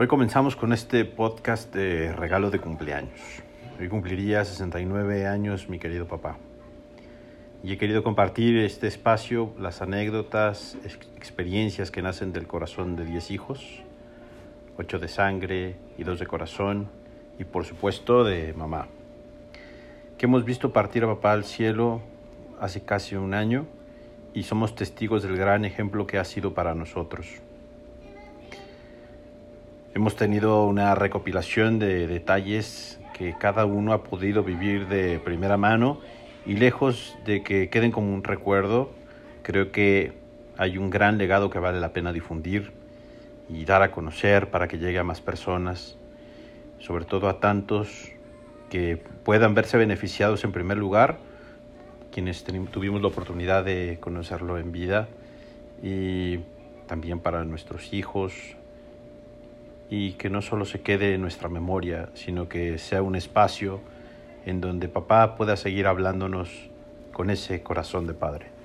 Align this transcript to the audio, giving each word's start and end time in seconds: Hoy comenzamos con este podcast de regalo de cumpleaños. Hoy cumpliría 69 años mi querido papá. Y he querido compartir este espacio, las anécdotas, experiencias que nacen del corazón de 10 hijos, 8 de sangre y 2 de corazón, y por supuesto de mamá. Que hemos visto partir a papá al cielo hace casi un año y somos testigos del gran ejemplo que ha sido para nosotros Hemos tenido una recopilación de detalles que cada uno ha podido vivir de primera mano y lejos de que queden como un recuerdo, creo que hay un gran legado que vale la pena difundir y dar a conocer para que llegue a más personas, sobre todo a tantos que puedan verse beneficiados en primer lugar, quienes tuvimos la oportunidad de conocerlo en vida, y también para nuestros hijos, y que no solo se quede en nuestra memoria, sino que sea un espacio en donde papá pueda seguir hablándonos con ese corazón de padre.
Hoy 0.00 0.06
comenzamos 0.06 0.54
con 0.54 0.72
este 0.72 1.04
podcast 1.04 1.74
de 1.74 2.12
regalo 2.12 2.52
de 2.52 2.60
cumpleaños. 2.60 3.18
Hoy 3.80 3.88
cumpliría 3.88 4.44
69 4.44 5.26
años 5.26 5.68
mi 5.68 5.80
querido 5.80 6.06
papá. 6.06 6.38
Y 7.64 7.72
he 7.72 7.78
querido 7.78 8.04
compartir 8.04 8.58
este 8.58 8.86
espacio, 8.86 9.52
las 9.58 9.82
anécdotas, 9.82 10.78
experiencias 11.16 11.90
que 11.90 12.00
nacen 12.00 12.32
del 12.32 12.46
corazón 12.46 12.94
de 12.94 13.06
10 13.06 13.32
hijos, 13.32 13.82
8 14.76 15.00
de 15.00 15.08
sangre 15.08 15.76
y 15.98 16.04
2 16.04 16.20
de 16.20 16.26
corazón, 16.28 16.88
y 17.36 17.42
por 17.42 17.64
supuesto 17.64 18.22
de 18.22 18.52
mamá. 18.52 18.86
Que 20.16 20.26
hemos 20.26 20.44
visto 20.44 20.72
partir 20.72 21.02
a 21.02 21.08
papá 21.08 21.32
al 21.32 21.42
cielo 21.42 22.02
hace 22.60 22.82
casi 22.82 23.16
un 23.16 23.34
año 23.34 23.66
y 24.32 24.44
somos 24.44 24.76
testigos 24.76 25.24
del 25.24 25.36
gran 25.36 25.64
ejemplo 25.64 26.06
que 26.06 26.18
ha 26.18 26.24
sido 26.24 26.54
para 26.54 26.76
nosotros 26.76 27.42
Hemos 29.94 30.16
tenido 30.16 30.66
una 30.66 30.94
recopilación 30.94 31.78
de 31.78 32.06
detalles 32.06 33.00
que 33.14 33.34
cada 33.38 33.64
uno 33.64 33.94
ha 33.94 34.04
podido 34.04 34.44
vivir 34.44 34.86
de 34.86 35.18
primera 35.18 35.56
mano 35.56 35.98
y 36.44 36.54
lejos 36.54 37.16
de 37.24 37.42
que 37.42 37.70
queden 37.70 37.90
como 37.90 38.12
un 38.12 38.22
recuerdo, 38.22 38.90
creo 39.42 39.72
que 39.72 40.12
hay 40.58 40.76
un 40.76 40.90
gran 40.90 41.16
legado 41.16 41.48
que 41.48 41.58
vale 41.58 41.80
la 41.80 41.94
pena 41.94 42.12
difundir 42.12 42.72
y 43.48 43.64
dar 43.64 43.82
a 43.82 43.90
conocer 43.90 44.50
para 44.50 44.68
que 44.68 44.78
llegue 44.78 44.98
a 44.98 45.04
más 45.04 45.22
personas, 45.22 45.96
sobre 46.78 47.06
todo 47.06 47.28
a 47.28 47.40
tantos 47.40 48.12
que 48.68 49.02
puedan 49.24 49.54
verse 49.54 49.78
beneficiados 49.78 50.44
en 50.44 50.52
primer 50.52 50.76
lugar, 50.76 51.18
quienes 52.12 52.44
tuvimos 52.44 53.00
la 53.00 53.08
oportunidad 53.08 53.64
de 53.64 53.96
conocerlo 54.00 54.58
en 54.58 54.70
vida, 54.70 55.08
y 55.82 56.40
también 56.86 57.20
para 57.20 57.44
nuestros 57.44 57.92
hijos, 57.94 58.34
y 59.90 60.12
que 60.12 60.30
no 60.30 60.42
solo 60.42 60.64
se 60.64 60.80
quede 60.80 61.14
en 61.14 61.20
nuestra 61.20 61.48
memoria, 61.48 62.10
sino 62.14 62.48
que 62.48 62.78
sea 62.78 63.02
un 63.02 63.16
espacio 63.16 63.80
en 64.44 64.60
donde 64.60 64.88
papá 64.88 65.36
pueda 65.36 65.56
seguir 65.56 65.86
hablándonos 65.86 66.50
con 67.12 67.30
ese 67.30 67.62
corazón 67.62 68.06
de 68.06 68.14
padre. 68.14 68.57